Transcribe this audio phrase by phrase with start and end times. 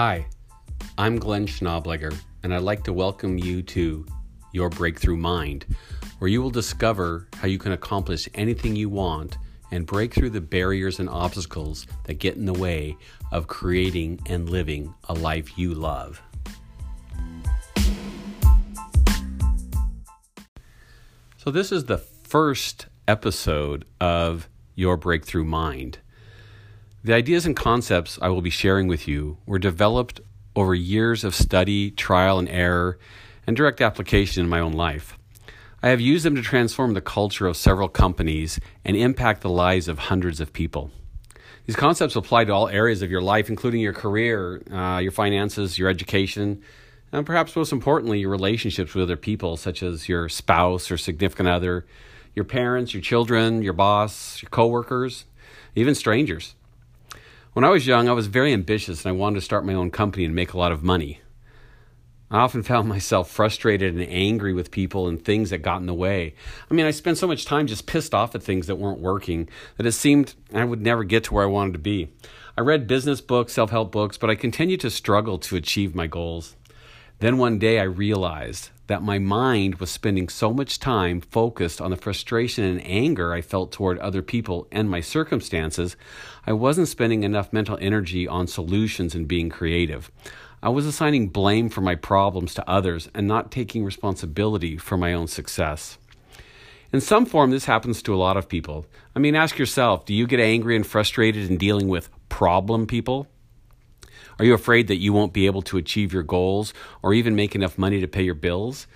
[0.00, 0.28] Hi,
[0.96, 4.06] I'm Glenn Schnoblegger, and I'd like to welcome you to
[4.52, 5.66] Your Breakthrough Mind,
[6.20, 9.38] where you will discover how you can accomplish anything you want
[9.72, 12.96] and break through the barriers and obstacles that get in the way
[13.32, 16.22] of creating and living a life you love.
[21.38, 25.98] So, this is the first episode of Your Breakthrough Mind.
[27.08, 30.20] The ideas and concepts I will be sharing with you were developed
[30.54, 32.98] over years of study, trial and error,
[33.46, 35.16] and direct application in my own life.
[35.82, 39.88] I have used them to transform the culture of several companies and impact the lives
[39.88, 40.90] of hundreds of people.
[41.64, 45.78] These concepts apply to all areas of your life, including your career, uh, your finances,
[45.78, 46.60] your education,
[47.10, 51.48] and perhaps most importantly, your relationships with other people, such as your spouse or significant
[51.48, 51.86] other,
[52.34, 55.24] your parents, your children, your boss, your coworkers,
[55.74, 56.54] even strangers.
[57.54, 59.90] When I was young, I was very ambitious and I wanted to start my own
[59.90, 61.20] company and make a lot of money.
[62.30, 65.94] I often found myself frustrated and angry with people and things that got in the
[65.94, 66.34] way.
[66.70, 69.48] I mean, I spent so much time just pissed off at things that weren't working
[69.78, 72.10] that it seemed I would never get to where I wanted to be.
[72.56, 76.06] I read business books, self help books, but I continued to struggle to achieve my
[76.06, 76.54] goals.
[77.20, 81.90] Then one day I realized that my mind was spending so much time focused on
[81.90, 85.94] the frustration and anger I felt toward other people and my circumstances,
[86.46, 90.10] I wasn't spending enough mental energy on solutions and being creative.
[90.62, 95.12] I was assigning blame for my problems to others and not taking responsibility for my
[95.12, 95.98] own success.
[96.90, 98.86] In some form, this happens to a lot of people.
[99.14, 103.28] I mean, ask yourself do you get angry and frustrated in dealing with problem people?
[104.38, 106.72] Are you afraid that you won't be able to achieve your goals
[107.02, 108.86] or even make enough money to pay your bills?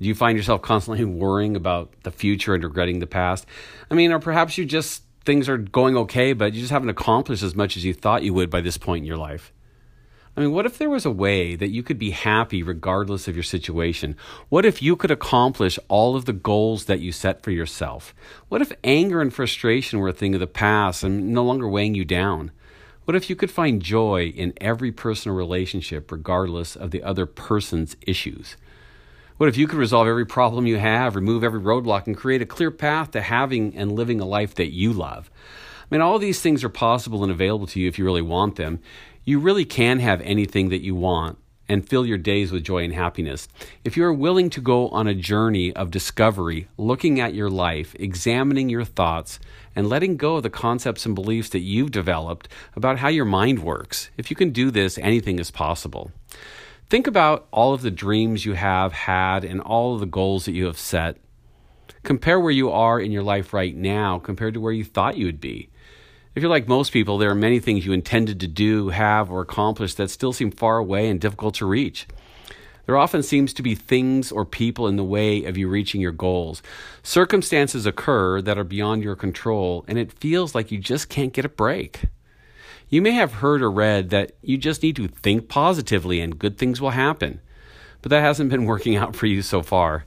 [0.00, 3.46] Do you find yourself constantly worrying about the future and regretting the past?
[3.90, 7.42] I mean, or perhaps you just things are going okay, but you just haven't accomplished
[7.42, 9.52] as much as you thought you would by this point in your life.
[10.36, 13.34] I mean, what if there was a way that you could be happy regardless of
[13.34, 14.16] your situation?
[14.48, 18.14] What if you could accomplish all of the goals that you set for yourself?
[18.48, 21.96] What if anger and frustration were a thing of the past and no longer weighing
[21.96, 22.52] you down?
[23.08, 27.96] What if you could find joy in every personal relationship, regardless of the other person's
[28.02, 28.58] issues?
[29.38, 32.44] What if you could resolve every problem you have, remove every roadblock, and create a
[32.44, 35.30] clear path to having and living a life that you love?
[35.84, 38.56] I mean, all these things are possible and available to you if you really want
[38.56, 38.78] them.
[39.24, 41.38] You really can have anything that you want
[41.68, 43.48] and fill your days with joy and happiness.
[43.84, 47.94] If you are willing to go on a journey of discovery, looking at your life,
[47.98, 49.38] examining your thoughts,
[49.76, 53.62] and letting go of the concepts and beliefs that you've developed about how your mind
[53.62, 56.10] works, if you can do this, anything is possible.
[56.88, 60.52] Think about all of the dreams you have had and all of the goals that
[60.52, 61.18] you have set.
[62.02, 65.26] Compare where you are in your life right now compared to where you thought you
[65.26, 65.68] would be.
[66.38, 69.40] If you're like most people, there are many things you intended to do, have, or
[69.40, 72.06] accomplish that still seem far away and difficult to reach.
[72.86, 76.12] There often seems to be things or people in the way of you reaching your
[76.12, 76.62] goals.
[77.02, 81.44] Circumstances occur that are beyond your control, and it feels like you just can't get
[81.44, 82.02] a break.
[82.88, 86.56] You may have heard or read that you just need to think positively and good
[86.56, 87.40] things will happen,
[88.00, 90.04] but that hasn't been working out for you so far.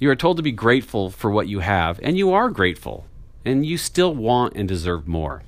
[0.00, 3.06] You are told to be grateful for what you have, and you are grateful
[3.44, 5.42] and you still want and deserve more.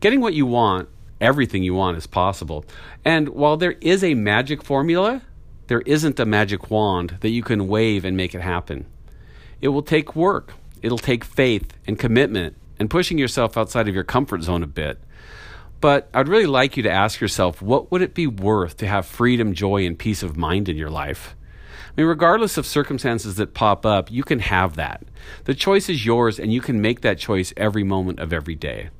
[0.00, 0.88] Getting what you want,
[1.20, 2.64] everything you want, is possible.
[3.04, 5.22] And while there is a magic formula,
[5.66, 8.86] there isn't a magic wand that you can wave and make it happen.
[9.60, 14.04] It will take work, it'll take faith and commitment and pushing yourself outside of your
[14.04, 15.00] comfort zone a bit.
[15.80, 19.06] But I'd really like you to ask yourself what would it be worth to have
[19.06, 21.36] freedom, joy, and peace of mind in your life?
[21.98, 25.02] Mean, regardless of circumstances that pop up, you can have that.
[25.46, 28.90] The choice is yours, and you can make that choice every moment of every day.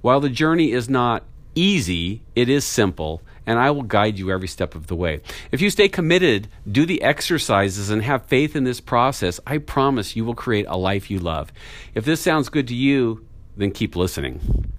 [0.00, 1.24] While the journey is not
[1.54, 5.20] easy, it is simple, and I will guide you every step of the way.
[5.52, 10.16] If you stay committed, do the exercises, and have faith in this process, I promise
[10.16, 11.52] you will create a life you love.
[11.94, 13.26] If this sounds good to you,
[13.58, 14.72] then keep listening.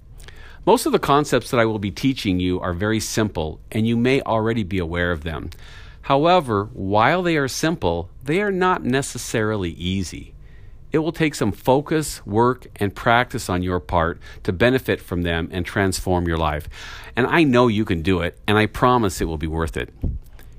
[0.66, 3.96] Most of the concepts that I will be teaching you are very simple, and you
[3.96, 5.50] may already be aware of them.
[6.08, 10.32] However, while they are simple, they are not necessarily easy.
[10.90, 15.50] It will take some focus, work, and practice on your part to benefit from them
[15.52, 16.66] and transform your life.
[17.14, 19.92] And I know you can do it, and I promise it will be worth it.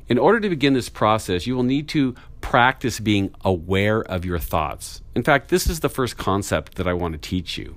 [0.07, 4.37] In order to begin this process, you will need to practice being aware of your
[4.37, 5.01] thoughts.
[5.15, 7.75] In fact, this is the first concept that I want to teach you.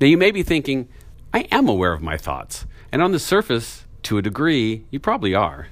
[0.00, 0.88] Now, you may be thinking,
[1.32, 2.66] I am aware of my thoughts.
[2.90, 5.68] And on the surface, to a degree, you probably are.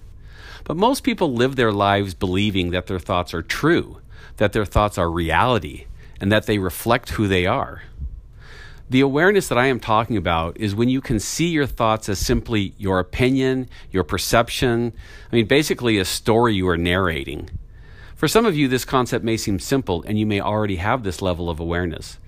[0.69, 4.03] But most people live their lives believing that their thoughts are true,
[4.37, 5.87] that their thoughts are reality,
[6.20, 7.85] and that they reflect who they are.
[8.91, 12.19] The awareness that I am talking about is when you can see your thoughts as
[12.19, 14.93] simply your opinion, your perception,
[15.32, 17.49] I mean, basically a story you are narrating.
[18.14, 21.23] For some of you, this concept may seem simple and you may already have this
[21.23, 22.19] level of awareness.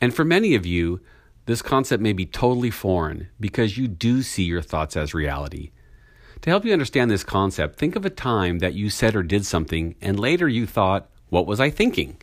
[0.00, 1.00] And for many of you,
[1.46, 5.70] this concept may be totally foreign because you do see your thoughts as reality.
[6.42, 9.46] To help you understand this concept, think of a time that you said or did
[9.46, 12.16] something and later you thought, What was I thinking?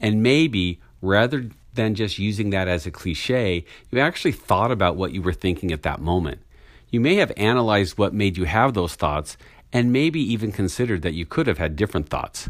[0.00, 5.12] And maybe rather than just using that as a cliche, you actually thought about what
[5.12, 6.40] you were thinking at that moment.
[6.88, 9.36] You may have analyzed what made you have those thoughts
[9.74, 12.48] and maybe even considered that you could have had different thoughts.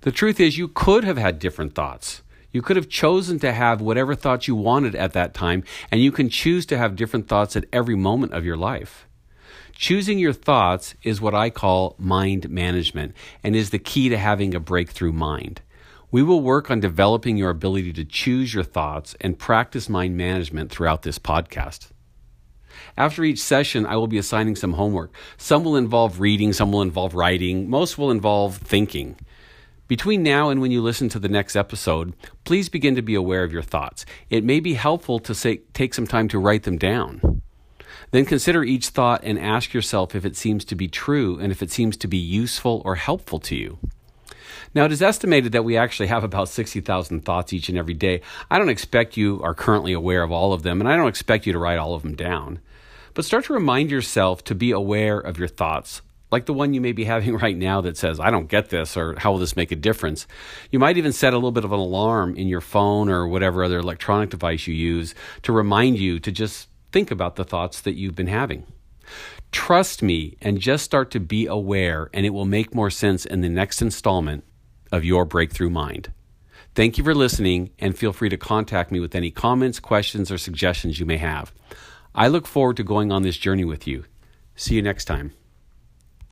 [0.00, 2.22] The truth is, you could have had different thoughts.
[2.50, 5.62] You could have chosen to have whatever thoughts you wanted at that time,
[5.92, 9.07] and you can choose to have different thoughts at every moment of your life.
[9.78, 13.14] Choosing your thoughts is what I call mind management
[13.44, 15.62] and is the key to having a breakthrough mind.
[16.10, 20.72] We will work on developing your ability to choose your thoughts and practice mind management
[20.72, 21.90] throughout this podcast.
[22.96, 25.14] After each session, I will be assigning some homework.
[25.36, 29.14] Some will involve reading, some will involve writing, most will involve thinking.
[29.86, 33.44] Between now and when you listen to the next episode, please begin to be aware
[33.44, 34.04] of your thoughts.
[34.28, 37.37] It may be helpful to say, take some time to write them down.
[38.10, 41.62] Then consider each thought and ask yourself if it seems to be true and if
[41.62, 43.78] it seems to be useful or helpful to you.
[44.74, 48.20] Now, it is estimated that we actually have about 60,000 thoughts each and every day.
[48.50, 51.46] I don't expect you are currently aware of all of them, and I don't expect
[51.46, 52.60] you to write all of them down.
[53.14, 56.80] But start to remind yourself to be aware of your thoughts, like the one you
[56.80, 59.56] may be having right now that says, I don't get this, or how will this
[59.56, 60.26] make a difference?
[60.70, 63.64] You might even set a little bit of an alarm in your phone or whatever
[63.64, 67.94] other electronic device you use to remind you to just think about the thoughts that
[67.94, 68.66] you've been having.
[69.52, 73.40] Trust me and just start to be aware, and it will make more sense in
[73.40, 74.44] the next installment
[74.92, 76.12] of your breakthrough mind.
[76.74, 80.38] Thank you for listening, and feel free to contact me with any comments, questions, or
[80.38, 81.52] suggestions you may have.
[82.14, 84.04] I look forward to going on this journey with you.
[84.54, 85.32] See you next time.